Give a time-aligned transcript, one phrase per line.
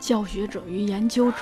[0.00, 1.36] 教学者与研究者、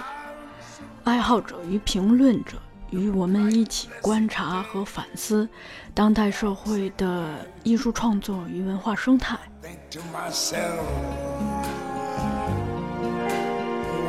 [1.04, 2.58] 爱好者与评论者，
[2.90, 5.48] 与我们一起观察和反思
[5.94, 9.38] 当代社会的艺术创作与文化生态。
[9.62, 10.82] Think to myself,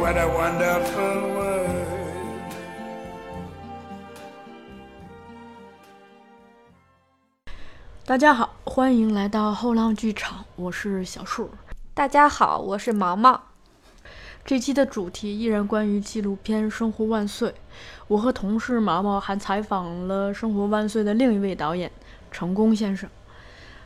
[0.01, 1.69] what a wonderful world.
[8.03, 11.51] 大家好，欢迎来到后浪剧场，我是小树。
[11.93, 13.48] 大家好，我是毛毛。
[14.45, 17.49] 这期的主题依然关于纪录片《生活万岁》。
[18.07, 21.91] 我和同事毛毛还采访了《生活万岁》的另一位导演
[22.31, 23.09] 成功先生。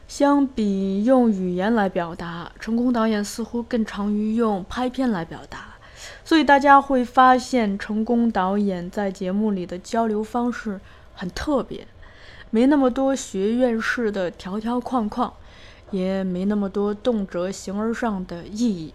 [0.08, 5.76] 相比用语言来表达，成功导演似乎更常于用拍片来表达，
[6.24, 10.80] 所以大家会发现成功导演在节目里的交流方式
[11.14, 11.88] 很特别，
[12.52, 15.34] 没那么多学院式的条条框框，
[15.92, 18.94] 也没那么多动辄形而上的意义。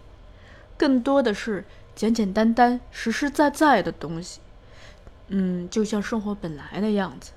[0.79, 4.41] 更多的是简简单单、实实在在的东西，
[5.29, 7.33] 嗯，就像生活本来的样子。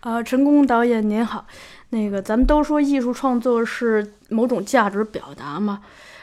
[0.00, 1.46] 啊、成功导演您好，
[1.90, 5.82] 那个咱们都说艺术创作是某种价值表达嘛，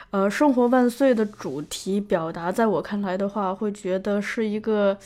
[0.10, 4.98] 呃，生活万岁的主题表达，在我看来的话，会觉得是一个，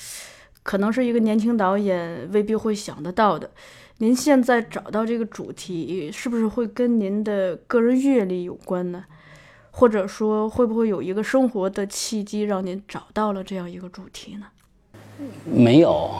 [0.63, 3.49] 可能是一个年轻导演未必会想得到的。
[3.97, 9.03] 您现在找到这个主题，是不是会跟您的个人阅历有关呢？
[9.71, 14.45] 或者说，会不会有一个生活的契机让您找到了这样一个主题呢？
[15.45, 16.11] 没有，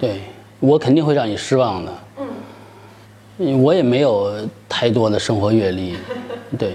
[0.00, 0.20] 对
[0.60, 1.92] 我肯定会让你失望的。
[3.38, 4.32] 嗯，我也没有
[4.68, 5.96] 太多的生活阅历，
[6.58, 6.74] 对，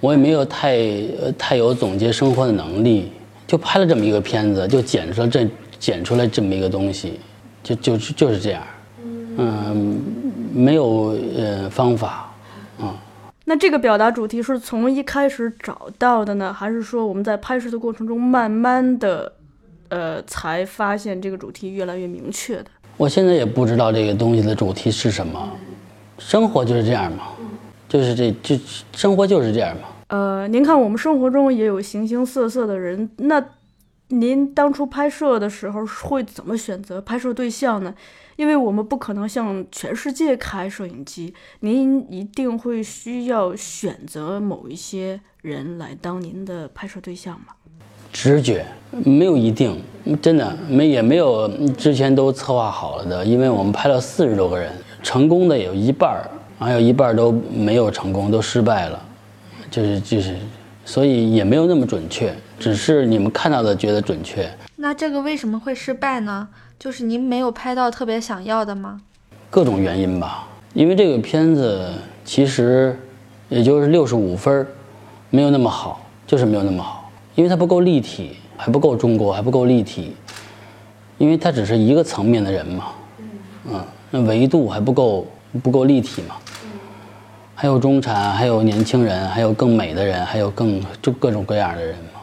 [0.00, 0.76] 我也没有太
[1.20, 3.10] 呃太有总结生活的能力，
[3.46, 5.48] 就拍了这么一个片子，就剪出了这
[5.78, 7.18] 剪出来这么一个东西，
[7.62, 8.62] 就就就是这样，
[9.38, 10.00] 嗯，
[10.52, 12.27] 没有呃方法，啊、
[13.48, 19.32] 那这个表达主题是从一开始找到的呢，还是说我们在拍摄的过程中慢慢的，
[19.88, 22.66] 呃，才发现这个主题越来越明确的？
[22.98, 25.48] 我现在也不知道这个东西的主题是什么，
[26.18, 27.28] 生活就是这样嘛，
[27.88, 28.54] 就是这就
[28.92, 29.88] 生活就是这样嘛。
[30.08, 33.42] 呃，您看我们生活中也有形形色色的人，那
[34.08, 37.94] 您当初拍摄的时候会怎么选择拍摄对象呢？
[38.36, 47.48] 因为我们不可能向全世界开摄影机，您一定会需要选择某一些人来当您的拍摄对象吗？
[48.10, 48.64] 直觉
[49.04, 49.78] 没有一定，
[50.22, 59.04] 真的没也没有之前都策划好了的，因为我们拍了四十多个人，成功的有一半儿，还有一半儿都没有成功，都失败了，
[59.70, 60.34] 就是就是，
[60.86, 66.48] 所以也没有那么准确，只是你们看到的觉得准确，那这个为什么会失败呢？
[66.78, 69.00] 就是您没有拍到特别想要的吗？
[69.48, 70.46] 各种原因吧。
[70.74, 71.90] 因为这个片子
[72.24, 72.96] 其实
[73.48, 74.66] 也就是六十五分，
[75.30, 80.14] 没有那么好，就是没有那么好，因为它不够立体，还不够中国，还不够立体，
[81.16, 82.84] 因为它只是一个层面的人嘛，
[83.70, 85.26] 嗯，那维度还不够
[85.62, 86.36] 不够立体嘛，
[87.54, 92.20] 还有中产，还有年轻人，还有更美的人，还有更就各种各样的人嘛，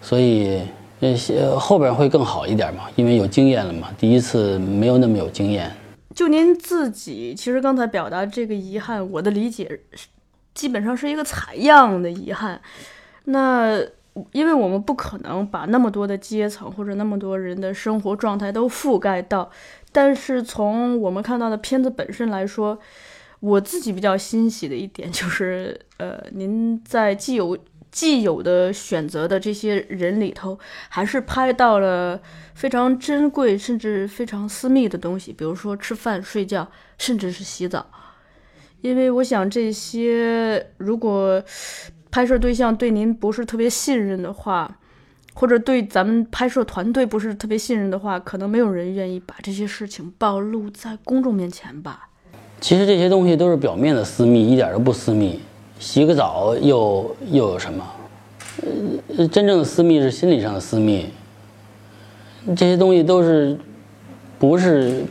[0.00, 0.60] 所以
[1.00, 5.70] 呃呃后边会更好一点嘛，因为有经验了嘛，第一次没有那么有经验。
[6.14, 10.08] 就您自己，其实刚才表达这个遗憾，我的理解是
[10.54, 12.60] 基本上是一个采样的遗憾。
[13.24, 13.80] 那
[14.32, 19.48] 因为我们不可能把那么多的阶层或者那么多人的生活状态都覆盖到，
[19.92, 22.76] 但是从我们看到的片子本身来说，
[23.38, 27.56] 我自己比较欣喜的一点就是，呃，您在既有
[27.90, 30.58] 既有的选择的这些人里头，
[30.88, 32.20] 还是拍到了
[32.54, 37.86] 非常珍贵甚至非常私密的东西，比如说吃饭、睡觉，甚至是洗澡。
[38.80, 41.42] 因为我想这些，如果
[42.10, 44.78] 拍摄对象对您不是特别信任的话，
[45.34, 52.08] 或者对咱们拍摄团队不是特别信任的话，可能没有人愿意把这些事情暴露在公众面前吧。
[52.60, 55.40] 其实这些东西都是表面的私密，一点都不私密。
[55.80, 57.84] 洗个澡又又有什么？
[59.16, 61.06] 呃，真正的私密是心理上的私密。
[62.54, 63.56] 这些东西都是
[64.38, 65.02] 不是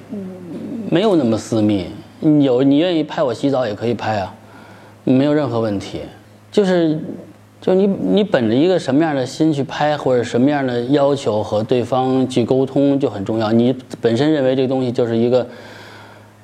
[0.90, 1.88] 没有那么私密？
[2.42, 4.34] 有你愿意拍我洗澡也可以拍啊，
[5.04, 6.02] 没有任何问题。
[6.52, 7.00] 就是
[7.60, 13.52] 就你你本着一个什么样的心去拍，或者什么样的要求和对方去沟通就很重要。
[13.52, 15.48] 你本身认为这个东西就是一个，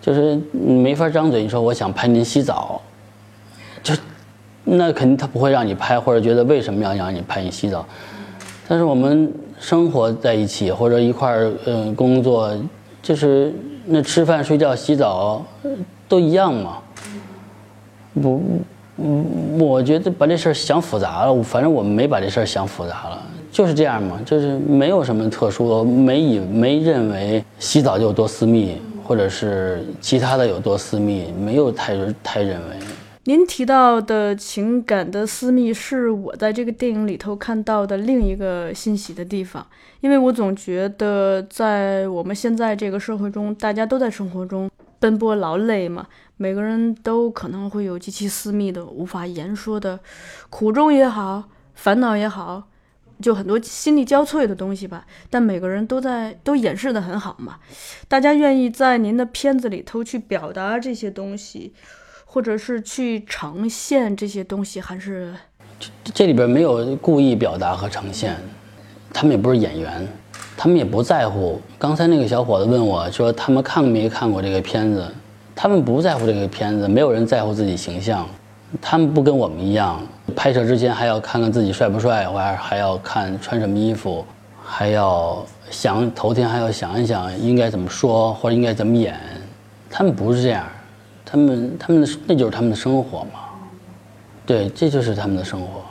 [0.01, 2.81] 就是你没法张嘴，你说我想拍您洗澡，
[4.65, 7.85] 那肯定他不会让你拍，或者觉得为什么要让你拍你洗澡。
[8.67, 12.51] 但是我们生活在一起，或者一块儿嗯工作，
[13.01, 13.53] 就是
[13.85, 15.45] 那吃饭、睡觉、洗澡
[16.09, 16.77] 都一样嘛。
[18.21, 18.41] 不，
[18.97, 23.21] 嗯，我觉得把这事儿想复杂了，反正我们没把这事儿想复杂了，
[23.51, 32.75] 就是这样嘛，就是没有什么特殊，没以没认为洗澡就有多私密，或者是其他的有多私密，没有太太认为。
[33.27, 39.66] 您提到的情感的私密，是我在这个电影里头看到的另一个欣喜的地方，
[40.00, 44.69] 因为我总觉得在我们现在这个社会中，大家都在生活中
[45.00, 46.06] 奔波劳累嘛，
[46.38, 50.00] 每个人都可能会有极其私密的、无法言说的
[50.51, 52.68] 苦衷也好，烦恼也好，
[53.24, 55.07] 就很多心力交瘁的东西吧。
[55.31, 57.57] 但每个人都在都掩饰得很好嘛，
[58.07, 61.74] 大家愿意在您的片子里头去表达这些东西。
[62.35, 65.33] 或者是去呈现这些东西，还是
[65.79, 68.35] 这这里边没有故意表达和呈现，
[69.13, 70.05] 他们也不是演员，
[70.57, 71.61] 他们也不在乎。
[71.79, 75.09] 刚才那个小伙子问我说，他们看没看过这个片子？
[75.55, 78.27] 他们不在乎这个片子，没有人在乎自己形象，
[78.81, 80.05] 他们不跟我们一样，
[80.35, 84.25] 拍摄之前还要看看自己帅不帅，或者还要看穿什么衣服，
[84.61, 89.17] 还要想头天还要想一想应该怎么说或者应该怎么演，
[89.89, 90.65] 他们不是这样。
[91.25, 93.39] 他们他们的那就是他们的生活嘛，
[94.45, 95.83] 对，这就是他们的生活。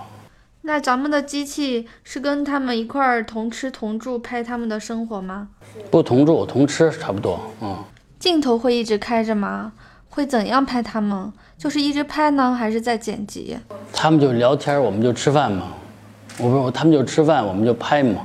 [0.63, 5.49] 那咱们的机器是跟他们一块儿同吃同住拍他们的生活吗？
[5.91, 7.77] 不同住同吃差不多，嗯。
[8.19, 9.73] 镜头会一直开着吗？
[10.09, 11.31] 会怎样拍他们？
[11.59, 13.59] 就是一直拍呢，还是在剪辑？
[13.93, 15.73] 他们就聊天，我们就吃饭嘛。
[16.39, 18.25] 我不是，他们就吃饭，我们就拍嘛。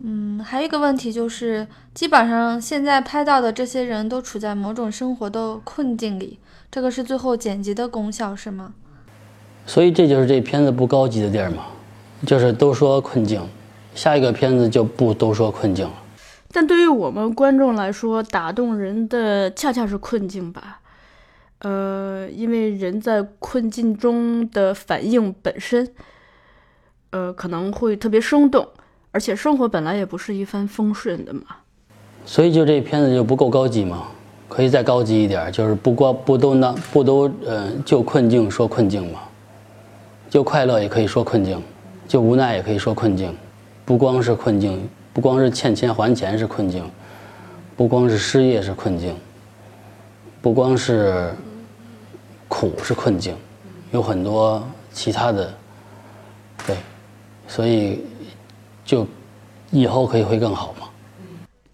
[0.00, 6.38] 嗯，还有一个问题就是，基本上现在拍到的这些人都处在某种生活的困境里，
[6.70, 8.74] 这个是最后剪辑的功效是吗？
[9.66, 11.64] 所以这就是这片子不高级的地儿嘛，
[12.24, 13.42] 就是都说困境，
[13.94, 15.94] 下一个片子就不都说困境了。
[16.52, 20.80] 但对于我们观众来说，打动人的恰恰是困境吧？
[21.58, 25.92] 呃，因为人在困境中的反应本身，
[27.10, 28.68] 呃，可能会特别生动。
[29.10, 31.42] 而且生活本来也不是一帆风顺的嘛，
[32.26, 34.04] 所以就这片子就不够高级嘛，
[34.48, 39.20] 可以再高级一点，就是不光不都那不都呃就困境说困境嘛，
[40.28, 41.60] 就快乐也可以说困境，
[42.06, 43.34] 就无奈也可以说困境，
[43.86, 46.88] 不光是困境，不光是欠钱还钱是困境，
[47.76, 49.16] 不光是失业是困境，
[50.42, 51.32] 不光是
[52.46, 53.34] 苦是困境，
[53.90, 54.62] 有很多
[54.92, 55.54] 其他的，
[56.66, 56.76] 对，
[57.48, 58.04] 所以。
[58.88, 59.06] 就
[59.70, 60.88] 以后可以会更好吗？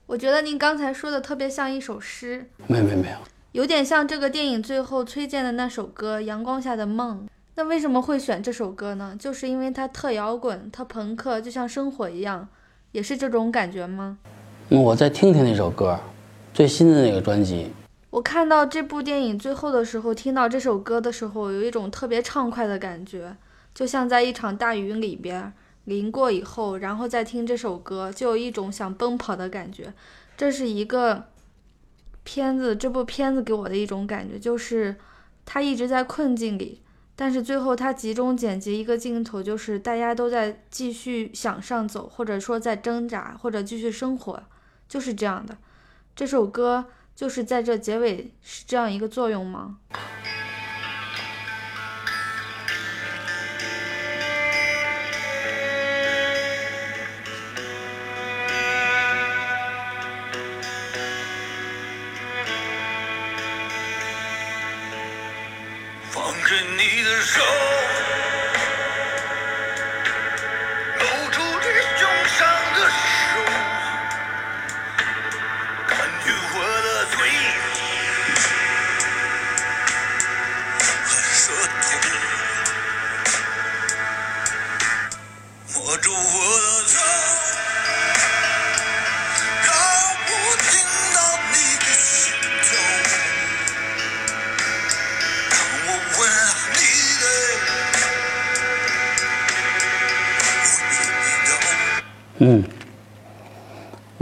[0.04, 3.16] 我觉得您刚才说的特别像一首诗，没有没有没有，
[3.52, 7.24] 有点像这个电影最后崔健的那首歌《阳光下的梦》。
[7.54, 9.16] 那为什么会选这首歌呢？
[9.16, 12.48] 就是因为它特摇滚、特朋克，就像生活一样，
[12.90, 14.18] 也是这种感觉吗？
[14.70, 15.96] 我再听听那首歌，
[16.52, 17.70] 最新的那个专辑。
[18.10, 23.36] 我看到这部电影最后的时候，听到这首歌的时候，有一种特别畅快的感觉，
[23.72, 25.52] 就像在一场大雨里边。
[25.84, 29.92] 淋过以后，然后再听这首歌，就有一种想奔跑的感觉。
[30.36, 31.28] 这是一个
[32.22, 34.96] 片子，这部片子给我的一种感觉，就是
[35.44, 36.80] 他一直在困境里，
[37.14, 44.42] 但是最后他集中剪辑一个镜头，就是大家都在继续向上走，或者说在挣扎，或者继续生活，
[44.88, 45.56] 就是这样的。
[46.16, 49.78] 这首歌就是在这结尾是这样一个作用吗？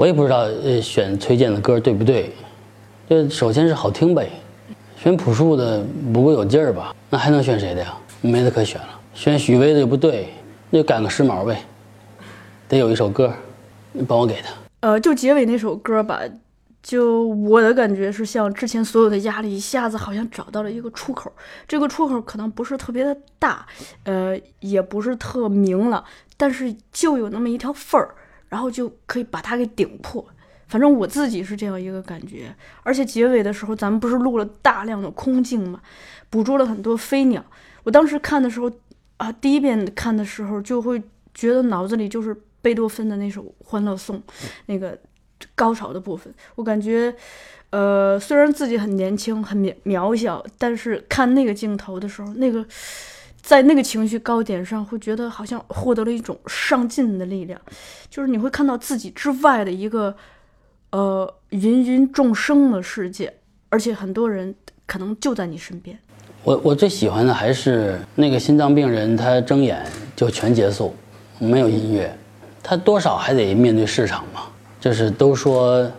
[0.02, 2.32] 我也不知道呃选崔健的歌对不对，
[3.08, 4.28] 就首先是好听呗，
[4.96, 5.80] 选朴树的
[6.12, 6.92] 不够有劲儿吧？
[7.08, 7.96] 那还能选谁的呀？
[8.20, 8.88] 没得可选了。
[9.14, 10.30] 选许巍的又不对，
[10.70, 11.62] 那就赶个时髦呗，
[12.66, 13.32] 得有一首歌，
[13.92, 14.52] 你帮我给他。
[14.80, 16.20] 呃，就结尾那首歌吧，
[16.82, 21.30] 就我的感觉是像之前所有的压力一下子好像找到了一个出口，
[21.68, 23.64] 这个出口可能不是特别的大，
[24.02, 26.04] 呃，也不是特明了，
[26.36, 28.12] 但是就有那么一条缝儿，
[28.52, 30.22] 然后就可以把它给顶破。
[30.68, 35.80] 反正我自己是这样一个感觉，而且结尾的时候，咱们不是录了大量的空镜嘛，
[36.28, 37.42] 捕捉了很多飞鸟。
[37.84, 38.70] 我当时看的时候
[39.16, 44.18] 啊，第一遍看的时候就会觉得脑子里就是贝多芬的那首《欢乐颂》
[44.66, 44.98] 那个
[45.54, 46.32] 高潮的部分。
[46.54, 47.14] 我感觉，
[47.70, 52.64] 呃，虽然自己很年轻、很渺渺小，但是看那个镜头的时候，那个
[53.42, 57.60] 在那个情绪高点上，会觉得好像获得了一种上进的力量，
[58.08, 60.14] 就是你会看到自己之外的一个。
[60.94, 63.32] 呃，芸芸众生的世界，
[63.70, 65.98] 而且很多人可能就在你身边。
[66.44, 69.82] 我我最喜欢的还是那个心脏病人，他睁眼
[70.14, 70.94] 就全结束，
[71.38, 72.14] 没有音乐，
[72.62, 74.42] 他多少还得面对市场嘛。
[74.78, 75.90] 就是都说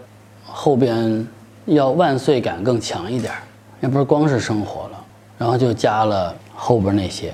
[0.43, 1.27] 后边
[1.65, 3.33] 要万岁感更强一点，
[3.81, 5.05] 也不是光是生活了，
[5.39, 7.33] 然后就加了后边那些，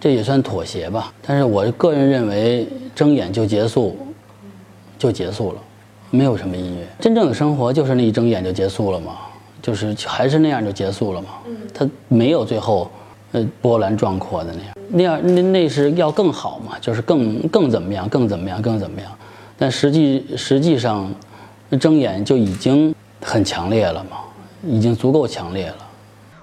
[0.00, 1.12] 这也算妥协吧。
[1.26, 3.98] 但是我个人认为，睁眼就结束，
[4.98, 5.58] 就结束了。
[6.10, 9.18] 没有什么音乐，真正的生活就是那一睁眼就结束了嘛，
[9.60, 11.28] 就是还是那样就结束了嘛。
[11.46, 12.90] 嗯，它没有最后，
[13.32, 19.12] 呃，波澜壮阔的那样，那样那那是要更好嘛，就是更更怎么样，更怎么样，更怎么样。
[19.58, 21.14] 但实际实际上，
[21.78, 24.16] 睁眼就已经很强烈了嘛，
[24.66, 25.76] 已经足够强烈了。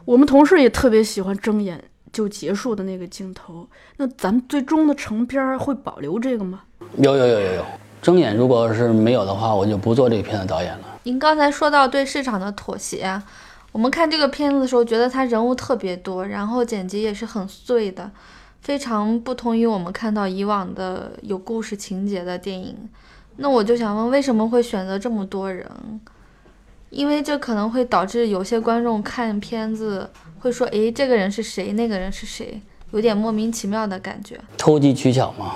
[0.06, 6.62] 我们同事也特别喜欢睁眼就结束的那个镜头，那咱们最终的成片会保留这个吗？
[6.98, 7.66] 有有有有有。
[8.00, 11.00] 睁眼，如果是没有的话，我就不做这个片子导演了。
[11.04, 13.22] 您刚才说到对市场的妥协，
[13.72, 18.10] 我们看这个片子的时候，觉得它人物特别多，然后剪辑也是很碎的，
[18.62, 22.78] 非常不同于我们看到以往的有故事情节的电影。
[23.38, 25.70] 那我就想问，为什么会选择这么多人？
[26.90, 31.74] 因为这可能会导致有些观众看片子会说：“诶，这个人是谁？
[31.74, 32.60] 那个人是谁？”
[32.92, 34.38] 有点莫名其妙的感觉。
[34.58, 35.56] 投机取巧嘛。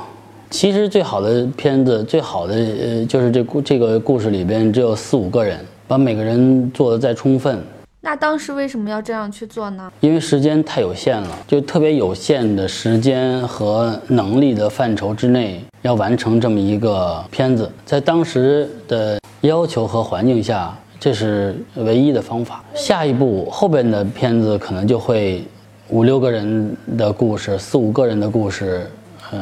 [0.50, 7.63] 其实最好的片子，最好的呃，就是这故这个故事里边只有四五个人，把每个人做的再充分。
[8.01, 9.89] 那当时为什么要这样去做呢？
[10.01, 22.63] 因为时间太有限了，就特别有限的时间和能力的范畴之内，要完成这么一个片子，在当时的要求和环境下，这是唯一的方法。
[22.75, 25.43] 下一步后边的片子可能就会
[25.89, 28.89] 五六个人的故事，四五个人的故事，
[29.34, 29.41] 嗯。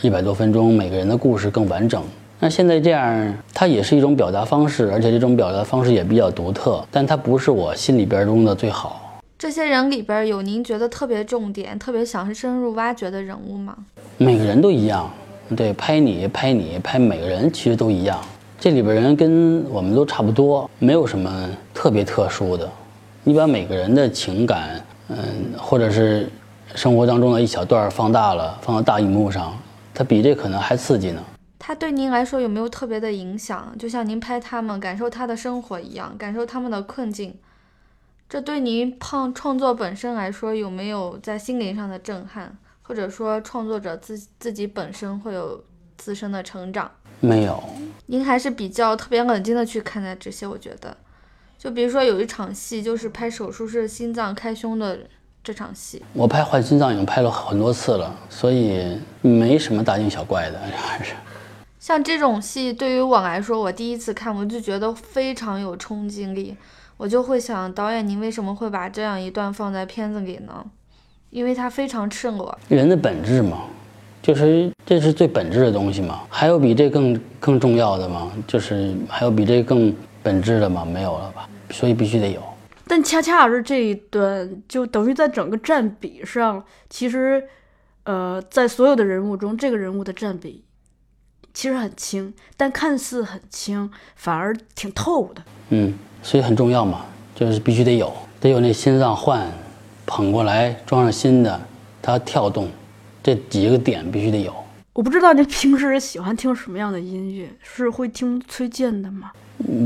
[0.00, 2.00] 一百多分钟，每个人的故事更完整。
[2.38, 9.20] 那现在这样，它也是一种表达方式，而且这种表达方式也比较独特，但它不是我心里边中的最好。
[9.36, 13.76] 这些人里边有您觉得特别重点、特别想深入挖掘的人物吗？
[14.18, 15.10] 每个人都一样，
[15.56, 18.20] 对，拍你、拍你、拍每个人，其实都一样。
[18.60, 22.68] 这里边人跟我们都差不多，没有什么特别特殊的。
[23.22, 25.16] 你把每个人的情感，嗯，
[25.56, 26.28] 或者是
[26.74, 29.56] 生活当中的一小段放大了，放到大荧幕上。
[29.94, 31.22] 它比这可能还刺激呢。
[31.56, 33.72] 它对您来说有没有特别的影响？
[33.78, 37.36] 就像您拍他们，感受他的生活一样，感受他们的困境。
[38.28, 42.58] 这对您创创作本身来说，有没有在心灵上的震撼？
[42.82, 45.62] 或者说，创作者自自己本身会有
[45.96, 46.90] 自身的成长？
[47.20, 47.62] 没有。
[48.06, 50.46] 您还是比较特别冷静的去看待这些。
[50.46, 50.96] 我觉得，
[51.58, 54.98] 就比如说有一场戏，就是拍手术室心脏开胸的。
[55.40, 61.14] 这场戏，我拍换心脏已经拍了很多次了，所以没什么大惊小怪的， 还是。
[61.80, 66.54] 像这种戏，对于我来说，我第一次看，我就觉得非常有冲击力，
[66.98, 70.66] 我就会想，导演您为什么会把这样一段放在片子里呢？
[71.30, 72.58] 因为它非常赤裸。
[72.68, 73.62] 人的本质嘛，
[74.28, 76.20] 就是这是最本质的东西嘛。
[76.28, 78.30] 还有比这更更重要的吗？
[78.46, 79.90] 就是还有比这更
[80.22, 80.84] 本质的吗？
[80.84, 81.48] 没有了吧？
[81.70, 82.42] 所以必须得有。
[82.86, 87.42] 但恰恰是这一段，就等于在整个占比上，其实，
[88.04, 90.62] 呃，在所有的人物中，这个人物的占比
[91.54, 95.42] 其实很轻，但看似很轻，反而挺透的。
[95.70, 99.50] 嗯，所以很重要嘛，就是必须得有，得有那心脏换，
[100.04, 101.58] 捧过来装上新的，
[102.02, 102.68] 它跳动，
[103.22, 104.54] 这几个点必须得有。
[104.92, 109.32] 我不知道您平时喜欢听什么样的音乐，是会听崔健的吗？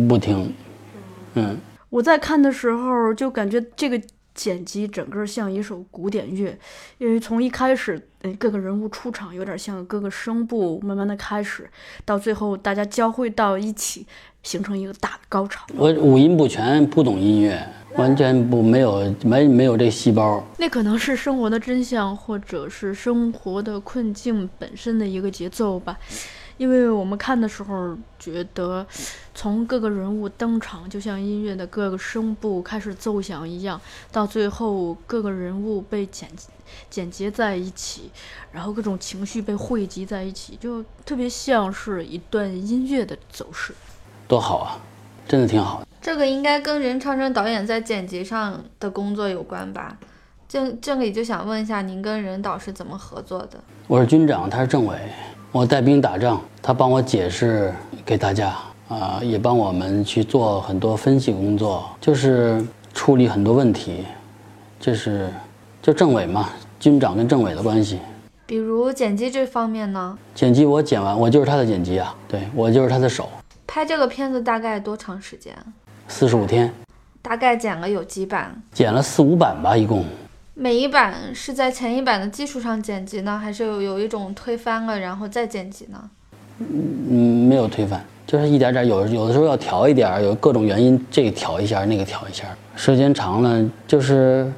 [0.08, 0.54] 不听，
[1.34, 1.58] 嗯。
[1.90, 4.00] 我在看的时候就感觉这个
[4.34, 6.58] 剪辑整个像一首古典乐，
[6.96, 11.68] 因为从一开始，嗯，各个人物出场有点像各个声部慢慢的开始，
[12.06, 14.06] 到最后大家交汇到一起，
[14.42, 15.66] 形成一个大的高潮。
[15.74, 20.44] 我五音不全，不懂音乐，完全不没有没没有这细胞。
[20.58, 25.98] 那可能是生活的真相，或者是生活的困境本身的一个节奏吧。
[26.58, 28.86] 因为我们看的时候觉得，
[29.34, 33.80] 从各个人物登场，就像音乐的各个声部开始奏响一样，
[34.12, 36.28] 到最后各个人物被剪
[36.88, 38.10] 剪接在一起，
[38.52, 43.74] 然后各种情绪被汇集在一起，就特别像是一段音乐的走势。
[44.32, 44.78] 多好啊，
[45.28, 45.86] 真的挺好的。
[46.00, 49.94] 这个应该跟任长生导演在剪辑上的工作有关吧？
[50.48, 53.58] 这这里就想问一下，您跟任导是怎么合作的？
[53.86, 54.96] 我是军长，他是政委。
[55.50, 57.74] 我带兵打仗，他帮我解释
[58.06, 58.56] 给大家
[58.88, 64.06] 啊，也帮我们去做很多分析工作，就是处理很多问题。
[64.80, 65.30] 就是
[65.82, 66.48] 就政委嘛，
[66.80, 67.98] 军长跟政委的关系。
[68.46, 70.18] 比如剪辑这方面呢？
[70.34, 73.28] 剪辑我剪完，我就是他的剪辑啊，对我就是他的手。
[73.74, 75.50] 拍这个片子大概多长时间？
[76.06, 76.70] 四十五天。
[77.22, 78.54] 大概剪了有几版？
[78.70, 80.04] 剪了四五版吧，一共。
[80.52, 85.98] 每一版是在前一版的基础上剪辑呢，还是有有一种推翻了然后再剪辑呢？
[86.58, 92.44] 嗯，没有推翻，就是一点点，有有的时候要调一点，有各种原因，这个调一下，那个调一下。
[92.76, 94.52] 时间长了，就是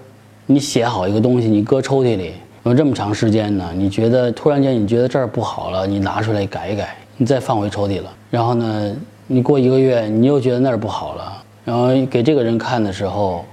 [0.44, 2.32] 你写好一个东西，你搁抽屉里
[2.64, 8.10] 有这么长时间呢，你觉得突然间你觉得这儿不好了，你拿出来改一改，你再放回抽屉了。
[8.30, 13.44] 然后呢，你过一个月，你又觉得那儿不好了，然后给这个人看的时候，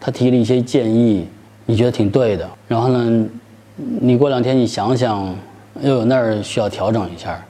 [0.00, 1.26] 他提了一些建议。
[1.68, 3.26] 你觉得挺对的，然后呢，
[3.74, 5.34] 你过两天你想想，
[5.82, 7.44] 又有那儿需要调整一下，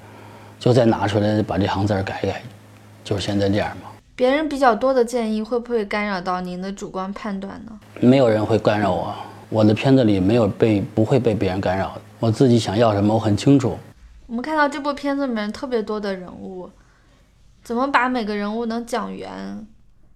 [0.59, 2.43] 就再拿出来把这行字改改，
[3.05, 3.91] 就是现在这样嘛。
[4.15, 7.73] 别人比较多的建议会不会干扰到您的主观判断呢？
[8.01, 9.15] 没有人会干扰我，
[9.51, 13.77] 我的片子里没有被不会被别人干扰，我自己想要什么我很清楚。
[14.27, 16.69] 我们看到这部片子里面特别多的人物，
[17.63, 19.65] 怎么把每个人物能讲圆？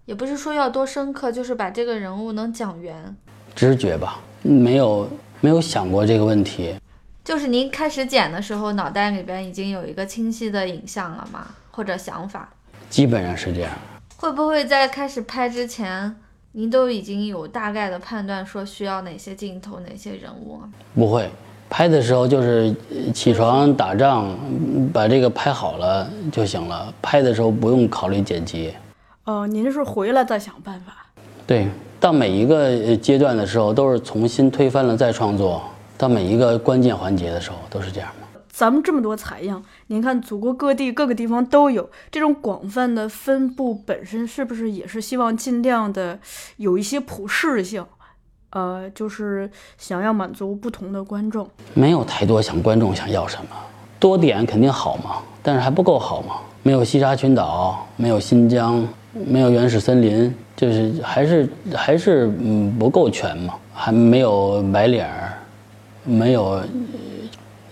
[0.04, 3.16] 也不是说要多深刻，就是把这个人物能讲圆。
[3.54, 5.08] 直觉吧，没有
[5.40, 6.74] 没有想过这个问题。
[7.22, 11.46] 就是您开始剪的时候，脑袋里边已经有一个清晰的影像了吗？
[11.70, 12.52] 或者想法？
[12.88, 13.70] 基本上是这样。
[14.16, 16.16] 会不会在开始拍之前，
[16.52, 20.60] 您都已经有大概的判断，说需要哪些镜头、哪些人物？
[20.96, 21.30] 不会，
[21.70, 22.74] 拍的时候就是
[23.14, 24.36] 起床打仗，
[24.92, 26.92] 把这个拍好了就行了。
[27.00, 28.74] 拍的时候不用考虑剪辑。
[29.24, 30.92] 哦，您是回来再想办法。
[31.46, 31.68] 对。
[32.00, 35.62] 到每一个阶段的时候，都是重新推翻了再创作。
[35.98, 38.26] 到每一个关键环节的时候，都是这样的。
[38.50, 46.18] 咱们这么多采样，您看，祖国各地各个地方都有这种广泛的分布，本身是不是也是希望尽量的
[46.56, 47.84] 有一些普适性？
[48.50, 51.48] 呃，就是想要满足不同的观众。
[51.74, 53.56] 没有太多想观众想要什么，
[53.98, 56.36] 多点肯定好嘛，但是还不够好嘛。
[56.62, 60.34] 没有西沙群岛，没有新疆，没有原始森林。
[60.56, 65.32] 就是还是还是嗯不够全嘛，还没有白脸儿，
[66.04, 66.60] 没有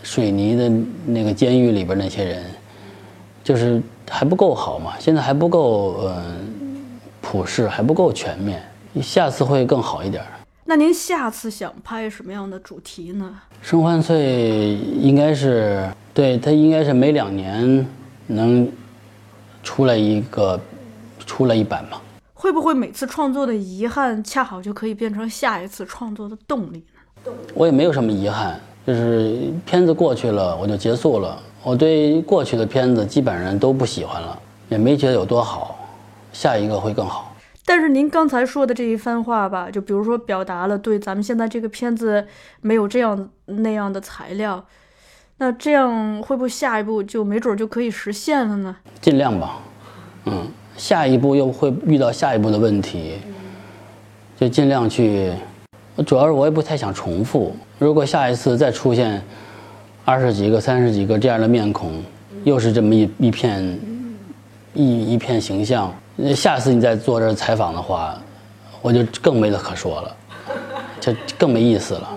[0.03, 0.73] 水泥的
[1.05, 2.43] 那个监狱里边那些人，
[3.45, 4.95] 就是还不够好嘛。
[4.99, 8.63] 现在还不够嗯普世，还不够全面，
[9.03, 10.25] 下次会更好一点。
[10.71, 13.35] 那您下次想拍什么样的主题呢？
[13.63, 17.87] 生还岁应该是对它应该是每两年
[18.27, 18.71] 能
[19.63, 20.61] 出来一个
[21.25, 22.03] 出来一版吧。
[22.35, 26.85] 会不会每次创作的遗憾，恰好就可以变成下一次创作的动力
[27.25, 27.33] 呢？
[27.55, 31.41] 我也没有什么遗憾，就是片子过去了，我就结束了。
[31.63, 35.79] 我对过去的片子基本上都不喜欢了，也没觉得有多好，
[36.31, 37.28] 下一个会更好。
[37.69, 42.27] 但是您刚才说的这一番话吧，就比如说表达了对咱们现在这个片子
[42.63, 44.65] 没有这样那样的材料，
[45.37, 48.75] 那这样会不会下一步就没准就可以实现了呢？
[49.03, 49.59] 尽量吧，
[50.25, 50.49] 嗯。
[50.79, 53.19] 下一步又会遇到下一步的问题，
[54.39, 55.33] 就尽量去。
[56.07, 57.55] 主要是我也不太想重复。
[57.79, 59.21] 如果下一次再出现
[60.07, 62.03] 二十几个、三十几个这样的面孔，
[62.45, 63.79] 又是这么一一片
[64.73, 65.93] 一一片形象，
[66.35, 68.19] 下次你再做这采访的话，
[68.83, 70.17] 我就更没得可说了，
[71.01, 72.09] 就更没意思了，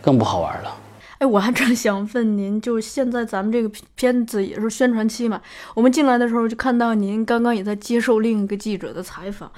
[0.00, 0.76] 更不好玩了。
[1.18, 5.40] 哎，我还正想问您，就是现在咱们这个片子也是宣传期嘛？
[5.74, 9.50] 我们进来的时候就看到您刚刚也在接受另一个记者的采访，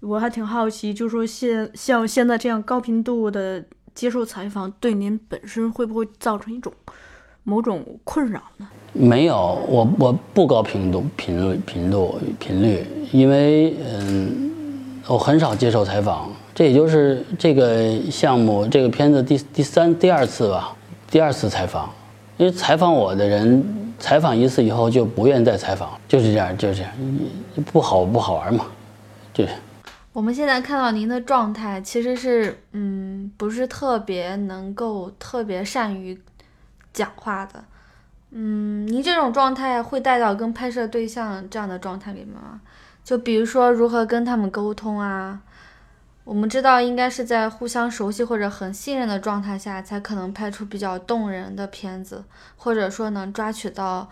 [0.00, 6.72] 我还挺好奇，就说现像现在这样高频度的接受采访，对您本身会不会造成一种
[7.48, 8.68] 某种困扰呢？
[8.92, 14.50] 没有，我我不高频度频率频度频率，因为嗯，
[15.06, 20.76] 我很少接受采访，这也就是这个项目这个片子第第三第二次吧。
[21.10, 21.88] 第二次采访，
[22.36, 26.92] 因为采访我的人采访一次以后就不愿再采访，就是这样，就是这样，
[27.72, 28.66] 不好不好玩嘛，
[29.32, 29.52] 就是。
[30.12, 36.18] 我们现在看到您的状态，其实是嗯，不是特别能够特别善于
[36.98, 37.62] 讲话的。
[38.30, 42.60] 嗯，您这种状态会带到跟拍摄对象这样的状态里面吗？
[43.04, 45.40] 就比如说如何跟他们沟通啊？
[46.24, 52.24] 我们知道应该是在互相熟悉或者很信任的状态下，才可能拍出比较动人的片子，
[52.56, 54.10] 或者说能抓取到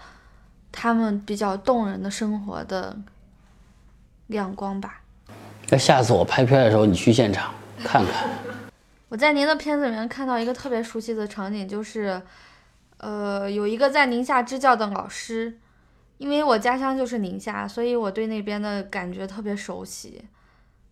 [0.70, 2.96] 他们比较动人的生活的
[4.28, 5.00] 亮光吧。
[5.68, 7.52] 那下次我拍片的时候，你去现场
[7.84, 8.30] 看看。
[9.10, 12.20] 我在您的片子里面看到一个特别熟悉的场景，就是，
[12.98, 15.58] 呃，有一个在宁夏支教的老师，
[16.18, 20.24] 因为我家乡就是宁夏，所以我对那边的感觉特别熟悉。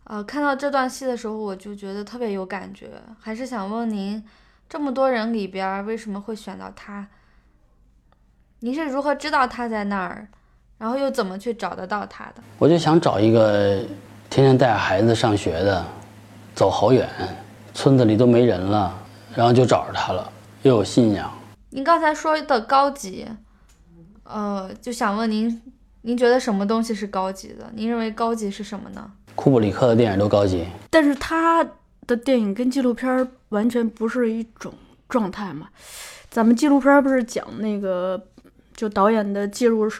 [0.04, 4.22] 呃，看到这段戏的时候，我就觉得特别有感觉，还是想问您，
[4.68, 7.08] 这么多人里边为什么会选到他？
[8.60, 10.28] 您是如何知道他在那儿，
[10.76, 12.42] 然后又怎么去找得到他的？
[12.58, 13.78] 我就想找一个
[14.28, 15.82] 天天带着孩子上学的，
[16.54, 17.08] 走好远，
[17.72, 18.94] 村子里都没人了，
[19.34, 20.30] 然后就找着他了，
[20.62, 21.32] 又有信仰。
[21.74, 23.26] 您刚才说的高级，
[24.22, 25.60] 呃，就想问您，
[26.02, 27.68] 您觉得什么东西是高级的？
[27.74, 29.10] 您认为高级是什么呢？
[29.34, 31.68] 库布里克的电影都高级，但是他
[32.06, 34.72] 的电影跟纪录片儿完全不是一种
[35.08, 35.68] 状态嘛。
[36.30, 38.28] 咱们纪录片儿不是讲那个，
[38.76, 39.90] 就导演的介入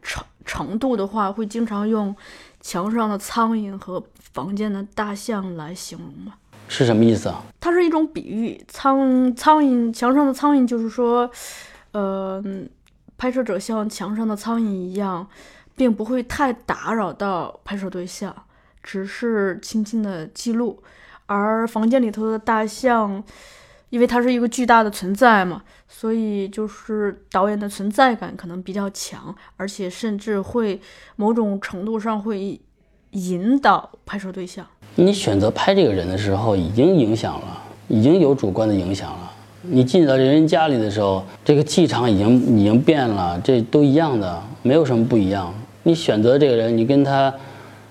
[0.00, 2.16] 程程度的话，会经常用
[2.62, 6.36] 墙上的苍蝇和房间的大象来形容嘛。
[6.70, 7.42] 是什么意思啊？
[7.58, 11.28] 它是一种比喻，苍苍蝇墙上的苍蝇就是说，
[11.90, 12.40] 呃，
[13.18, 15.26] 拍摄者像墙上的苍蝇一样，
[15.74, 18.32] 并不会太打扰到拍摄对象，
[18.84, 20.80] 只是轻轻的记录。
[21.26, 23.22] 而房间里头的大象，
[23.88, 30.80] 因为它是一个巨大的存在嘛，所以就是导演的存在感可能比较强，而且甚至会
[31.16, 32.60] 某种程度上会
[33.12, 34.64] 引导拍摄对象。
[34.94, 39.30] 你选择拍这个人的时候，已经影响了，已经有主观的影响了。
[39.62, 45.52] 你进到人家里的时候，这个气场已经已经变了，这都一样的，没有什么不一样。
[45.82, 47.32] 你选择这个人，你跟他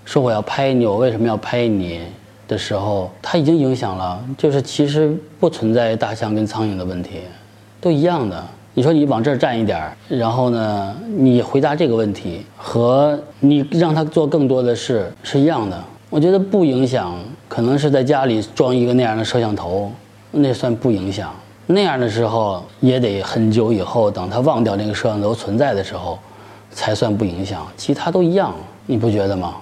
[0.06, 2.02] 说我要拍你，我为什么要拍你
[2.48, 4.24] 的时候，他已经影响了。
[4.38, 7.22] 就是其实不存在大象跟苍蝇的问题，
[7.80, 8.44] 都一样的。
[8.80, 15.78] 你说你往这儿站一点儿，然后呢，你回答这个问题和你让他做更多的事是一样的。
[16.10, 17.14] 我觉得不影响，
[17.50, 19.92] 可能是在家里装一个那样的摄像头，
[20.32, 21.30] 那算不影响。
[21.68, 26.18] 那样的时候也得很久以后，等他忘掉那个摄像头存在的时候，
[26.72, 27.68] 才算不影响。
[27.76, 28.54] 其他都一样，
[28.86, 29.56] 你不觉得吗？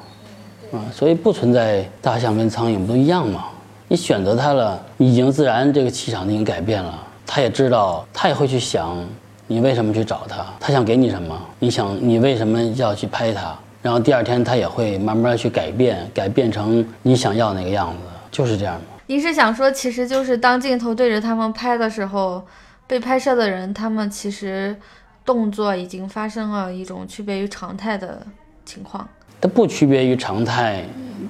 [0.71, 3.45] 啊，所以不存在大象跟苍蝇不都一样吗？
[3.88, 7.03] 你选择它了，已经自然这个气场已经改变了。
[7.27, 8.97] 他也知道，他也会去想，
[9.45, 10.45] 你为什么去找他？
[10.59, 11.39] 他想给你什么？
[11.59, 13.53] 你想你为什么要去拍他？
[13.81, 17.97] 然后第二天他也会慢慢去改变，改变成你想要那个样子，
[18.31, 18.81] 就是这样吗。
[19.05, 22.43] 您是想说，其实就是当镜头对着他们拍的时候，
[22.87, 24.75] 被拍摄的人他们其实
[25.23, 28.25] 动作已经发生了一种区别于常态的
[28.65, 29.07] 情况。
[29.39, 30.83] 它不区别于常态，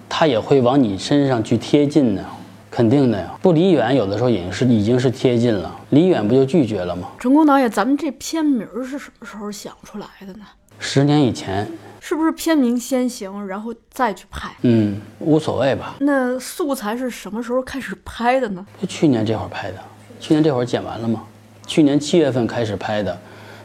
[0.08, 2.24] 它也会往你身上去贴近的，
[2.78, 3.36] 肯定的呀。
[3.42, 7.10] 不离远，有的时候已经是已经是贴近了，离远不就拒绝了吗？
[7.18, 10.46] 成功导演，咱们这片名是什么时候想出来的呢？
[10.78, 11.68] 十年以前，
[12.00, 14.52] 是不是片名先行，然后再去拍？
[14.62, 15.96] 嗯，无所谓吧。
[16.02, 18.64] 那素材是什么时候开始拍的呢？
[18.80, 19.78] 就去年这会儿拍的，
[20.20, 21.24] 去年这会儿剪完了吗。
[21.66, 23.20] 去年七月份开始拍的，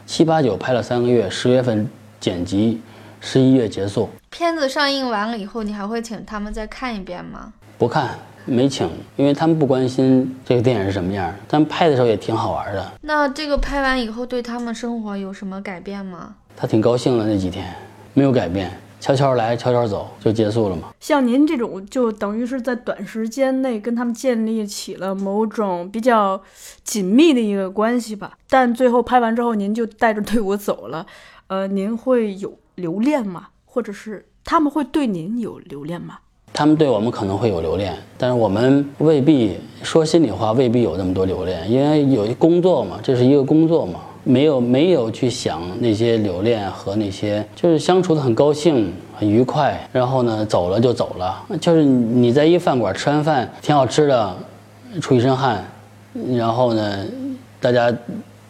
[0.07, 1.87] 七八九拍了三个月，十月份
[2.19, 2.81] 剪辑，
[3.21, 4.09] 十一月结束。
[4.31, 7.53] 片子上映完了以后，你还会请他们再看一遍吗？
[7.77, 11.35] 不看，没请，因为他们不关心这个电影是什么样儿。
[11.47, 16.35] 但拍的时候也挺好玩的，那这个拍完以后，对他们生活有什么改变吗？
[16.55, 17.73] 他挺高兴的那几天，
[18.13, 20.89] 没有改变，悄悄来，悄悄走，就结束了嘛。
[20.99, 26.41] 像您这种，就等于是在短时间内跟他们建立起了某种比较
[26.83, 28.37] 紧密的一个关系吧。
[28.49, 31.05] 但最后拍完之后，您就带着队伍走了，
[31.47, 33.47] 呃，您会有留恋吗？
[33.65, 36.19] 或者是他们会对您有留恋吗？
[36.53, 54.35] 他们对我们可能会有留恋，但是我们未必说心里话，未必有那么多留恋，因为有工作嘛，这是一个工作嘛，没有没有去想那些留恋和那些，就是相处的很高兴、很愉快，然后呢走了就走了，就是你在一饭馆吃完饭挺好吃的，
[55.01, 55.65] 出一身汗，
[56.37, 57.03] 然后呢
[57.59, 57.91] 大家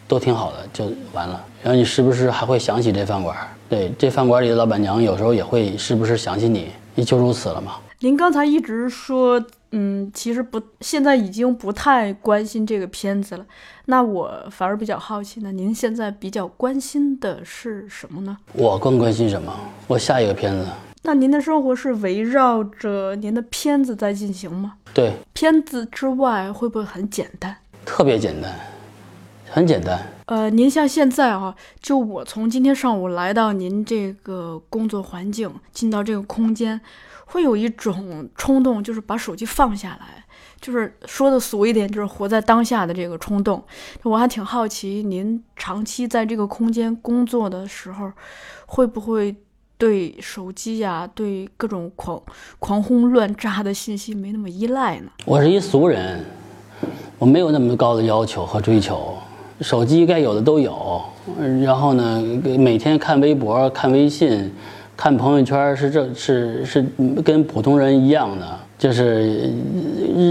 [0.06, 3.34] 都挺好的就完了，然后你时不时还会想起这饭馆，
[3.66, 7.72] 对，这饭馆里的老板娘有时候也会时不时想起你，也就如此了嘛。
[8.04, 13.46] 您刚才一直说，嗯，其实不，现在已经不太关心这个片子了。
[13.86, 18.36] 那我反而比较好奇呢，您现在比较关心的是什么呢？
[18.52, 19.58] 我更关心什么？
[19.86, 20.66] 我下一个片子，
[21.04, 24.74] 那您的生活是围绕着您的片子在进行吗？
[24.92, 27.56] 对，片子之外会不会很简单？
[27.86, 28.52] 特别简单，
[29.48, 29.98] 很简单。
[30.26, 36.78] 呃，您像现在啊，就我从今天上午来到您这个工作环境，进到这个空间，
[37.26, 40.24] 会有一种冲动，就是把手机放下来，
[40.60, 43.62] 就是说的俗一点，就是活在当下的这个冲动。
[44.02, 48.12] 我还挺好奇，您长期在这个空间工作的时候，
[48.66, 49.34] 会不会
[49.76, 52.22] 对手机呀、对各种狂
[52.58, 55.10] 狂轰乱炸的信息没那么依赖呢？
[55.24, 56.24] 我是一俗人，
[57.18, 59.16] 我没有那么高的要求和追求，
[59.60, 61.02] 手机该有的都有。
[61.62, 62.22] 然后呢，
[62.58, 64.52] 每天看微博、看微信、
[64.96, 66.84] 看朋友圈是这是是
[67.24, 69.50] 跟普通人一样的，就是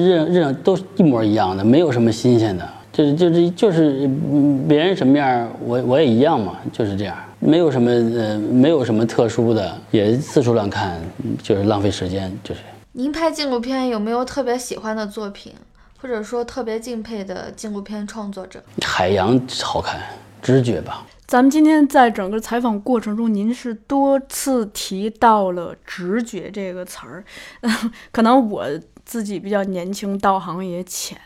[0.08, 2.68] 认认都一模一样的，没有什么新鲜的。
[2.92, 11.02] 就是就是就是嗯别人什么样，我我也一样嘛，就是这样，没有什么呃没有什么特殊的，也四处乱看，
[11.42, 12.62] 就是浪费时间，就是。
[12.92, 15.52] 您拍纪录片有没有特别喜欢的作品，
[16.00, 18.62] 或者说特别敬佩的纪录片创作者？
[18.86, 20.00] 海洋好看，
[20.44, 21.08] 直觉吧。
[21.26, 27.24] 咱们今天在整个采访过程中，您是多次提到了“直觉”这个词儿，
[28.12, 28.68] 可能我
[29.04, 31.18] 自己比较年轻，道行也浅，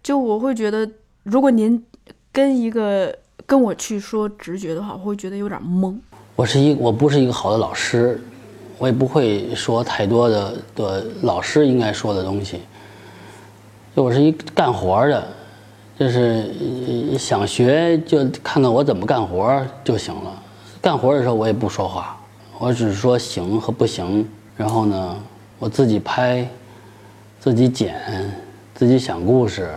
[0.00, 0.88] 就我会觉得，
[1.24, 1.82] 如果您
[2.30, 3.12] 跟一个
[3.46, 5.98] 跟我去说直觉的话，我会觉得有点懵。
[6.36, 8.22] 我是一我不是一个好的老师，
[8.78, 12.60] 我也不会说太多的的老师应该说的东西。
[13.96, 15.26] 就我是一干活儿的，
[15.98, 20.42] 就是想学就看看我怎么干活就行了。
[20.80, 22.16] 干活的时候我也不说话，
[22.58, 24.26] 我只是说行和不行。
[24.56, 25.16] 然后呢，
[25.58, 26.48] 我自己拍，
[27.40, 27.96] 自己剪，
[28.74, 29.70] 自己想故事，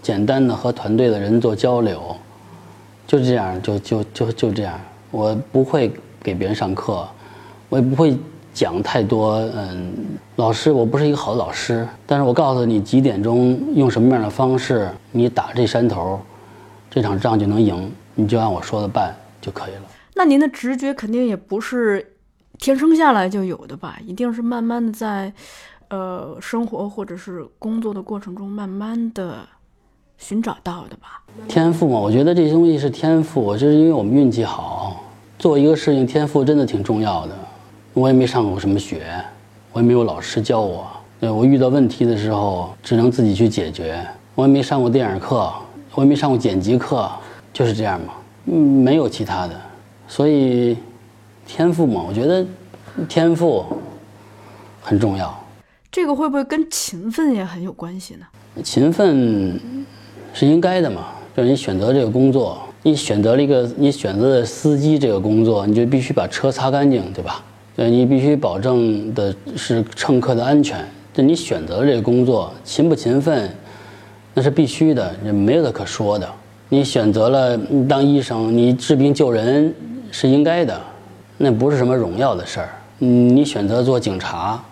[0.00, 2.16] 简单的和团队的人做交流，
[3.06, 4.80] 就这样，就就就就这样。
[5.10, 7.06] 我不会给别人上课，
[7.68, 8.16] 我也不会
[8.52, 9.36] 讲太多。
[9.54, 9.92] 嗯，
[10.36, 16.20] 老师，我不是一个好的老师，但是我告诉你几点钟用什么样的方式，你打这山头，
[16.90, 19.82] 这场仗就能赢，你就按我说的办就可以了。
[20.14, 22.14] 那您的直觉肯定也不是
[22.58, 23.98] 天生下来就有的吧？
[24.06, 25.32] 一定是慢慢的在，
[25.88, 29.36] 呃，生活或者是工作的过程中慢慢的
[30.18, 31.22] 寻找到的吧？
[31.48, 35.02] 天赋嘛，我觉得这些东西是天赋，就是因为我们运气好。
[35.38, 37.36] 做一个事情，天赋真的挺重要的。
[37.94, 39.06] 我也没上过什么学，
[39.70, 40.86] 我也没有老师教我。
[41.20, 44.02] 对我遇到问题的时候，只能自己去解决。
[44.34, 45.52] 我也没上过电影课，
[45.94, 47.06] 我也没上过剪辑课，
[47.52, 48.14] 就是这样嘛，
[48.46, 49.54] 嗯，没有其他的。
[50.08, 50.76] 所以，
[51.46, 52.44] 天赋嘛，我觉得
[53.06, 53.64] 天赋
[54.80, 55.38] 很重要。
[55.90, 58.26] 这个会不会跟勤奋也很有关系呢？
[58.64, 59.60] 勤奋
[60.32, 67.44] 是应该的嘛，就是你选择这个工作，你选择了一个你选择的司机这个工作，你就必须把车擦干净，对吧？
[67.74, 70.84] 对，你必须保证的是乘客的安全。
[71.14, 73.50] 这你选择这个工作，勤不勤奋，
[74.34, 76.28] 那是必须的，这没有的可说的。
[76.68, 77.58] 你选择了
[77.88, 79.74] 当医生，你治病救人
[80.10, 80.80] 是应该的，
[81.36, 82.68] 那不是什么荣耀的事儿。
[82.98, 84.62] 你选择做警察，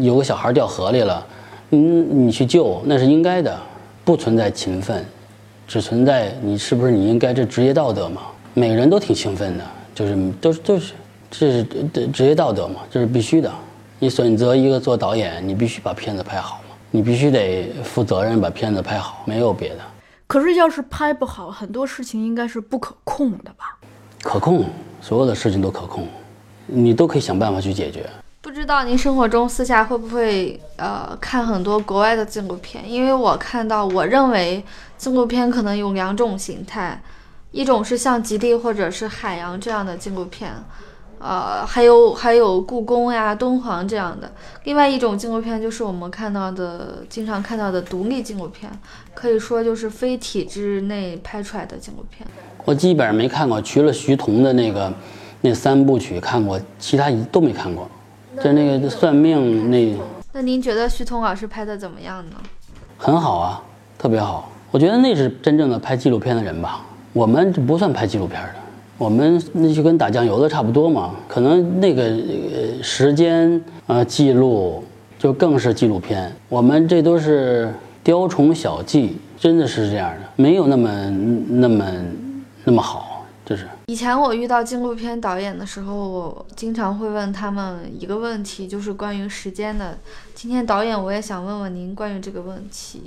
[0.00, 1.26] 有个小孩掉河里了，
[1.70, 3.56] 嗯，你去救那是应该的，
[4.04, 5.04] 不存在勤奋，
[5.68, 8.22] 只存在你是不是你应该这职业道德嘛？
[8.54, 10.94] 每个人都挺兴奋的，就是都是都是
[11.38, 13.52] 这是职职业道德嘛，这是必须的。
[13.98, 19.80] 你选择一个做导演，你必须把片子拍好嘛，你必须得负责任把片子拍好，没有别的。
[20.26, 23.76] 可是要是拍不好，很多事情应该是不可控的吧？
[24.22, 24.64] 可控，
[25.00, 26.08] 所有的事情都可控，
[26.66, 28.08] 你都可以想办法去解决。
[28.40, 32.90] 不知道您生活中私下会不会呃看很多国外的纪录片？
[32.90, 34.64] 因为我看到，我认为
[34.96, 37.00] 纪录片可能有两种形态，
[37.50, 40.52] 一种是像极地或者是海洋这样的纪录片，
[41.26, 44.30] 呃，还有还有故宫呀、敦煌这样的。
[44.62, 48.70] 另外一种纪录片就是我们看到的，经常看到的独立纪录片，
[49.12, 52.24] 可以说就是非体制内拍出来的纪录片。
[52.64, 54.92] 我基本上没看过，除了徐桐的那个
[55.40, 57.88] 那三部曲看过，其他一都没看过。
[58.40, 59.98] 就那个算命那
[60.32, 62.36] 那您觉得徐桐老师拍的怎么样呢？
[62.96, 63.62] 很好啊，
[63.98, 64.48] 特别好。
[64.70, 66.82] 我觉得那是真正的拍纪录片的人吧。
[67.12, 68.54] 我们这不算拍纪录片的，
[68.98, 71.14] 我们那就跟打酱油的差不多嘛。
[71.28, 74.82] 可能那个呃时间呃记录
[75.18, 76.32] 就更是纪录片。
[76.48, 81.84] 我们这都是雕虫小技，真的是这样的，没有那么那么
[82.64, 83.66] 那么好，就是。
[83.88, 89.96] 以前我遇到纪录片导演的时候，我经常会问他们一个问题，就是关于时间的。
[90.34, 93.02] 今天导演我也想问问您关于这个问题，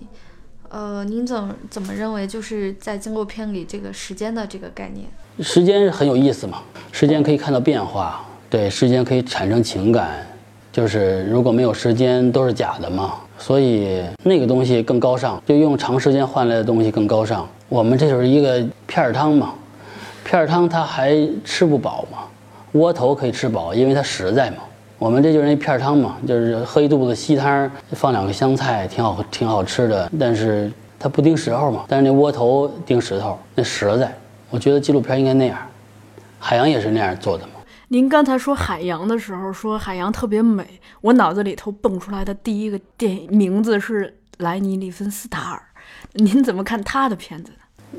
[0.70, 5.08] 呃，您怎怎么认为就是在纪录片里这个时间的这个概念？
[5.40, 6.60] 时间很有意思嘛，
[6.92, 10.24] 时间可以看到变化，对，时间可以产生情感，
[10.72, 13.16] 就是如果没有时间都是假的嘛。
[13.40, 17.48] 所以那个东西更高尚，就用长时间换来的东西更高尚。
[17.68, 19.54] 我们这就是一个片儿汤嘛，
[20.24, 22.20] 片儿汤它还吃不饱嘛，
[22.74, 24.58] 窝头可以吃饱，因为它实在嘛。
[25.00, 30.12] 我们这就是那片汤嘛，就是喝一肚子稀汤，放两个香菜，挺好，挺好吃的。
[30.20, 34.14] 但是它不定时候嘛，但是那窝头定时头，那实在。
[34.50, 35.58] 我觉得纪录片应该那样，
[36.38, 37.54] 海洋也是那样做的嘛。
[37.88, 45.62] 您刚才说海洋的时候，说海洋特别美，我脑子里头蹦出来的第一个电影名字是莱尼·利芬斯塔尔。
[46.14, 47.54] 您怎么看他的片子？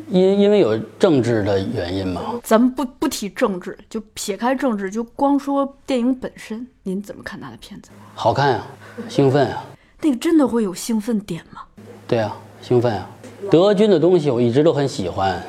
[0.09, 7.91] 因因为有政治的原因嘛，咱们不不提政治，就撇开政治，就光说电影本身，您怎么看他的片子？
[8.15, 8.67] 好看呀，
[9.09, 9.65] 兴奋啊，
[10.01, 11.63] 那个真的会有兴奋点吗？
[12.07, 13.09] 对啊，兴奋啊。
[13.51, 15.41] 德军的东西我一直都很喜欢，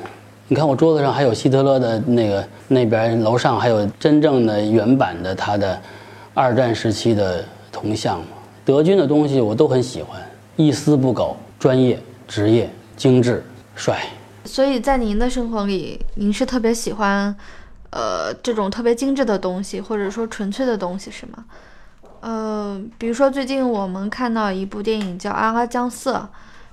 [0.47, 5.81] 你看我桌子上还有希特勒的那个，那边楼上还有真正的原版的他的
[6.33, 8.27] 二战时期的铜像嘛。
[8.63, 10.21] 德军的东西我都很喜欢，
[10.55, 13.43] 一丝不苟，专业、职业、精致、
[13.75, 14.01] 帅。
[14.43, 17.33] 所以在您的生活里，您是特别喜欢，
[17.91, 21.45] 呃，这种特别精致的东西，或者说纯粹的东西，是吗？
[22.21, 26.17] 呃，比如说最近我们看到一部电影叫《阿拉姜色》，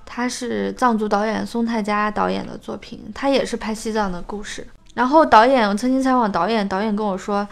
[0.06, 4.66] 它是藏族导演松泰加导演的作品，他也是拍西藏的故事。
[4.94, 7.46] 然后导演，我曾经采访导演，导演跟我说，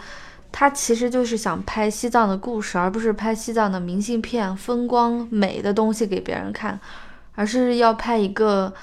[0.51, 6.79] 他其实就是想拍西藏的故事，而不是拍西藏的明信片、风光美的东西给别人看，
[7.35, 8.73] 而是要拍一个。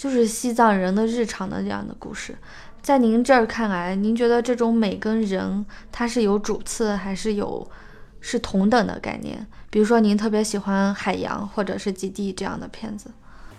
[0.00, 2.34] 就是西藏人的日常的这样的故事，
[2.80, 7.70] 在您这儿看来，您觉得这种美跟人，它是有主次还是有
[8.18, 9.46] 是同等的概念？
[9.68, 13.10] 比如说，您特别喜欢海洋或者是极地这样的片子，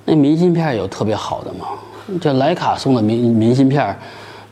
[0.05, 1.67] 那明信片有特别好的吗？
[2.19, 3.95] 这莱卡送的明明信片，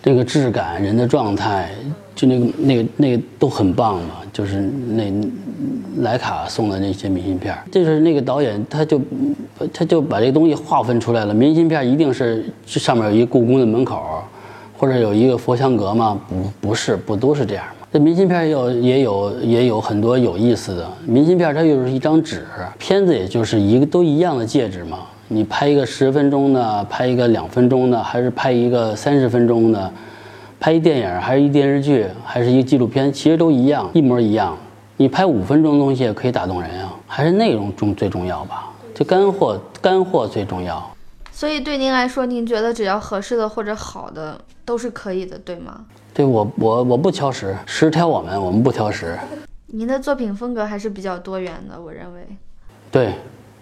[0.01, 1.69] 这个质感、人的状态，
[2.15, 4.15] 就那个那个那个都很棒嘛。
[4.31, 5.11] 就是那
[5.97, 9.01] 莱卡送的那些明信片，就是那个导演他就
[9.73, 11.33] 他就把这个东西划分出来了。
[11.33, 14.23] 明信片一定是上面有一故宫的门口，
[14.77, 16.21] 或者有一个佛香阁吗？
[16.29, 17.87] 不不是，不都是这样吗？
[17.91, 22.45] 这明信片有也有也有很多有意思的明信片，它又是一张纸，
[22.77, 24.99] 片子也就是一个都一样的戒指嘛。
[25.31, 29.91] 你拍一个十分钟的，拍一个两分钟的，还是拍一个三十分钟的？
[30.59, 34.57] 拍一电影还是一电视剧，还是一个纪录片，其实都一样，一模一样。
[34.97, 38.71] 你拍五分钟的东西也可以打动人啊，还是内容重最重要吧？
[38.95, 40.83] 就干货，干货最重要。
[41.31, 45.85] 所以对您来说，您觉得只要合适的或者好的都是可以的，对吗？
[46.11, 49.15] 对我，我我不挑食，食挑我们，我们不挑食。
[49.67, 52.21] 您的作品风格还是比较多元的，我认为。
[52.89, 53.13] 对，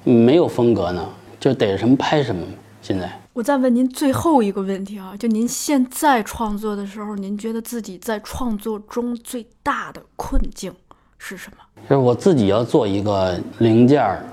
[0.05, 1.03] 没有风格呢，
[1.47, 2.45] 就逮着什么拍什么。
[2.81, 3.09] 现在。
[3.33, 10.73] 我再问您最后一个问题啊，就您现在创作的时候，您觉得自己在创作中最大的困境
[11.17, 11.57] 是什么？
[11.89, 14.23] 就是我自己要做一个零件儿，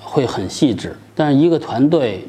[0.00, 2.26] 会很细致，但是一个团队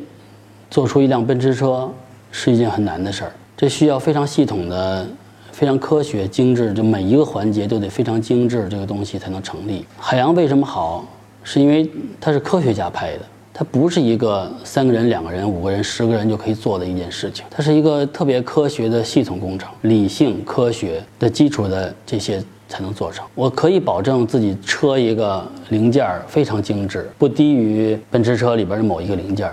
[0.69, 1.91] 做出一辆奔驰车
[2.32, 5.08] 是一件很难的事儿，这需要非常系统的、
[5.51, 9.86] 非常科学、精致，就每一个环节都得非常精致，这个东西才能成立。
[9.97, 11.06] 海洋为什么好？
[11.43, 13.25] 是因为它是科学家拍的。
[13.53, 23.25] 它不是一个三个人、两个人、五个人、十个人就可以做的一件事情，它是一个特别科学的系统工程，理性科学的基础的这些才能做成。
[23.35, 29.51] 我可以保证自己车一个零件非常精致，不低于奔驰车里边的某一个零件，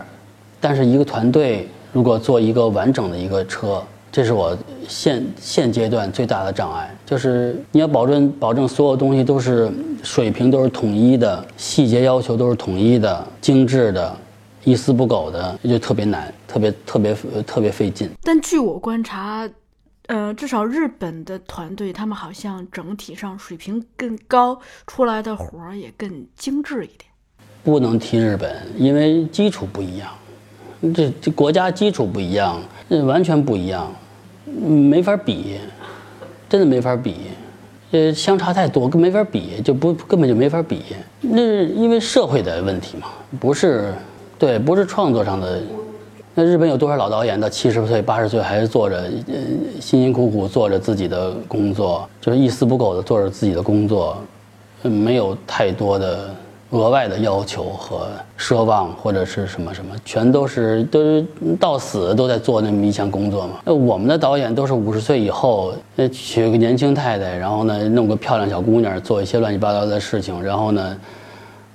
[0.61, 3.82] 但是一个团队如果做一个完整的一个车。
[4.11, 4.57] 这是我
[4.88, 9.71] 现现阶段最大的障碍，就是你要保证保证所有东西都是
[10.03, 14.16] 水平都是统一的，细节要求都是统一的，精致的，
[14.64, 17.16] 一丝不苟的，就特别难，特别特别
[17.47, 18.11] 特别费劲。
[18.23, 19.49] 但据我观察，
[20.07, 27.01] 呃，至少日本的团队，他们好像整体上水平更高，出来的活儿也更精致一点。
[27.62, 30.09] 不能提日本，因为基础不一样，
[30.94, 33.87] 这这国家基础不一样，那完全不一样。
[34.66, 35.58] 没法比，
[36.48, 37.17] 真的没法比，
[37.90, 40.83] 呃，相差太多，跟没法比，就不根本就没法比。
[41.21, 43.08] 那是因为社会的问题嘛，
[43.38, 43.92] 不是，
[44.38, 45.60] 对，不是创作上的。
[46.35, 49.35] 那日本有多少老导演到七十岁、八十岁还是做着，呃，
[49.81, 54.17] 辛辛苦苦做着自己的工作，就是一丝不苟的做着自己的工作，
[54.83, 56.35] 没有太多的。
[56.71, 58.08] 额外的要求和
[58.38, 61.25] 奢望或者是什么什么，全都是都是
[61.58, 63.54] 到死都在做那么一项工作嘛。
[63.64, 70.94] 那我们的导演都是五十岁以后，那娶个年轻太太，然后呢弄个漂亮小姑娘，做一些乱七八糟的事情，然后呢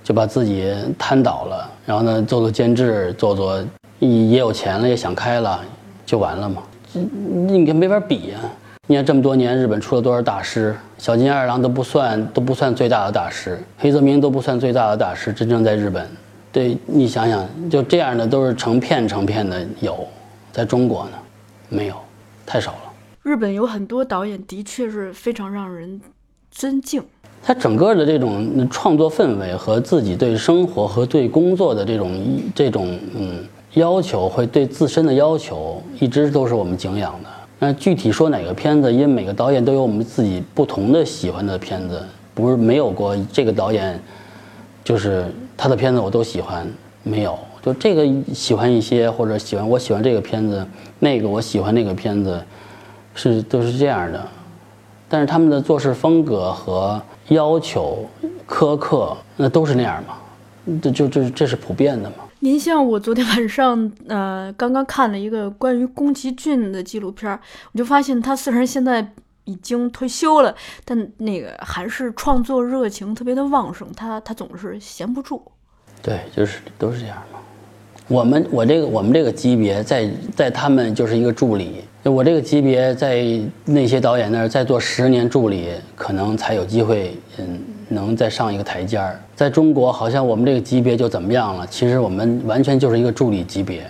[0.04, 3.64] 就把自己瘫倒了，然后呢做做监制，做做
[4.00, 5.60] 也有钱了，也想开了，
[6.06, 6.62] 就完了嘛。
[6.94, 8.40] 这你跟没法比呀。
[8.86, 10.76] 你看这么多年，日本出了多少大师？
[10.98, 16.06] 小津安二郎都不算都不算最大的大师，黑泽明都不算最大的大师，真正在日本，
[16.52, 20.06] 对你想想，就这样的都是成片成片的有，
[20.52, 21.12] 在中国呢，
[21.70, 21.96] 没有，
[22.46, 22.94] 太少了。
[23.22, 26.02] 日本有很多导演的确是非常让人
[26.52, 27.02] 尊敬。
[27.42, 32.22] 他整个的这种创作氛围和自己对生活和对工作的这种
[32.54, 37.30] 这种嗯要求，会对自身的要求，一直都是我们敬仰的。
[37.60, 43.98] 那具体说哪个片子，因为每个导演都有我们自己不同的喜欢的片子，不是没有过这个导演，
[44.84, 45.26] 就是
[45.56, 46.68] 他的片子我都喜欢，
[47.04, 50.66] 没有，就这个喜欢一些，或者喜欢我喜欢这个片子，
[51.00, 52.44] 那个我喜欢那个片子，
[53.16, 54.22] 是都是这样的。
[55.08, 58.06] 但是他们的做事风格和要求
[58.48, 60.16] 苛刻，那都是那样嘛？
[60.82, 62.16] 这就这这是普遍的嘛？
[62.44, 67.32] 您像我昨天晚上，呃，刚刚看了一个关于宫崎骏的纪录片，
[67.72, 69.14] 我就发现他虽然现在
[69.46, 75.42] 已经退休了，但那个还是创作热情特别的旺盛，他他总是闲不住。
[76.02, 77.40] 对，就是都是这样嘛。
[78.14, 81.84] 我们我这个我们这个级别，在在他们就是一个助理。
[82.04, 83.26] 我这个级别在
[83.66, 89.20] 那些导演那儿再做十年助理，可能才有机会，嗯，能再上一个台阶儿。
[89.36, 91.66] 在中国，好像我们这个级别就怎么样了？
[91.66, 93.90] 其实我们完全就是一个助理级别，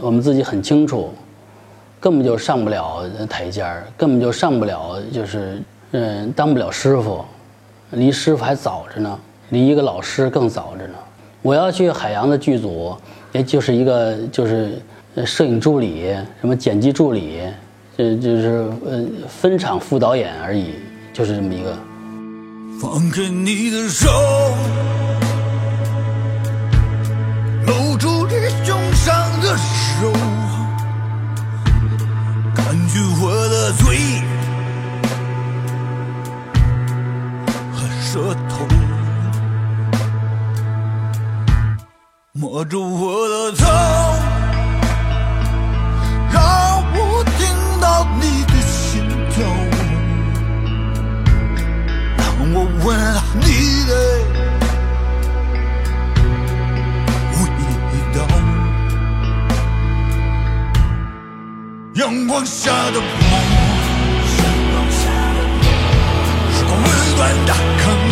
[0.00, 1.10] 我们自己很清楚，
[2.00, 5.62] 根本就上不了台阶儿，根本就上不了，就是
[5.92, 7.24] 嗯，当不了师傅，
[7.92, 9.16] 离师傅还早着呢，
[9.50, 10.94] 离一个老师更早着呢。
[11.42, 12.94] 我要去海洋的剧组，
[13.32, 14.80] 也就是一个就是。
[15.26, 17.40] 摄影助理，什么剪辑助理，
[17.98, 20.76] 这就是呃分场副导演而已，
[21.12, 21.76] 就是这么一个。
[22.80, 24.08] 放开你的手，
[27.66, 30.12] 搂住你胸上的手，
[32.54, 33.98] 感觉我的嘴
[37.74, 38.64] 和舌头，
[42.40, 43.66] 摸住我的头
[46.32, 46.42] 让
[46.94, 47.38] 我听
[47.82, 49.44] 到你的心跳
[52.16, 52.24] 让
[52.54, 52.88] 我吻
[53.42, 53.92] 你的
[57.36, 57.40] 味
[58.14, 58.18] 道。
[61.92, 63.04] 阳光下的泡
[64.38, 65.02] 阳光下
[65.36, 65.38] 的
[66.54, 66.82] 是个温
[67.18, 68.09] 暖的坑